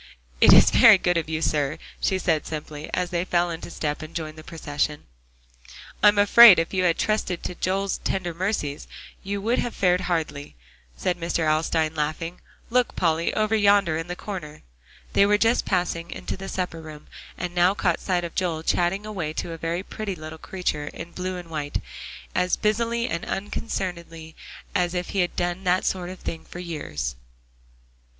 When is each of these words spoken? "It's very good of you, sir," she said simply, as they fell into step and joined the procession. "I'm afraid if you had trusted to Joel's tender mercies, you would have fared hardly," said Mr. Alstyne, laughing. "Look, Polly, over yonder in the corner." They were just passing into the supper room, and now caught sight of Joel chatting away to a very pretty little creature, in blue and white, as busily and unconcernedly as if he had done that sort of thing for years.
"It's 0.41 0.71
very 0.71 0.97
good 0.97 1.15
of 1.15 1.29
you, 1.29 1.43
sir," 1.43 1.77
she 2.01 2.17
said 2.17 2.47
simply, 2.47 2.89
as 2.91 3.11
they 3.11 3.23
fell 3.23 3.51
into 3.51 3.69
step 3.69 4.01
and 4.01 4.15
joined 4.15 4.35
the 4.35 4.43
procession. 4.43 5.03
"I'm 6.01 6.17
afraid 6.17 6.57
if 6.57 6.73
you 6.73 6.85
had 6.85 6.97
trusted 6.97 7.43
to 7.43 7.53
Joel's 7.53 7.99
tender 7.99 8.33
mercies, 8.33 8.87
you 9.21 9.39
would 9.43 9.59
have 9.59 9.75
fared 9.75 10.01
hardly," 10.01 10.55
said 10.97 11.19
Mr. 11.19 11.47
Alstyne, 11.47 11.93
laughing. 11.95 12.41
"Look, 12.71 12.95
Polly, 12.95 13.31
over 13.35 13.55
yonder 13.55 13.95
in 13.95 14.07
the 14.07 14.15
corner." 14.15 14.63
They 15.13 15.27
were 15.27 15.37
just 15.37 15.65
passing 15.65 16.09
into 16.09 16.35
the 16.35 16.49
supper 16.49 16.81
room, 16.81 17.05
and 17.37 17.53
now 17.53 17.75
caught 17.75 17.99
sight 17.99 18.23
of 18.23 18.33
Joel 18.33 18.63
chatting 18.63 19.05
away 19.05 19.33
to 19.33 19.51
a 19.51 19.57
very 19.59 19.83
pretty 19.83 20.15
little 20.15 20.39
creature, 20.39 20.87
in 20.87 21.11
blue 21.11 21.37
and 21.37 21.47
white, 21.51 21.79
as 22.33 22.55
busily 22.57 23.07
and 23.07 23.23
unconcernedly 23.25 24.35
as 24.73 24.95
if 24.95 25.09
he 25.09 25.19
had 25.19 25.35
done 25.35 25.63
that 25.65 25.85
sort 25.85 26.09
of 26.09 26.17
thing 26.17 26.43
for 26.43 26.57
years. 26.57 27.13